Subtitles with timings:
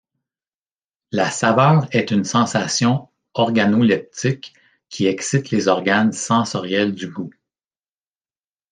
[1.11, 4.55] La saveur est une sensation organoleptique
[4.89, 7.29] qui excite les organes sensoriels du goût.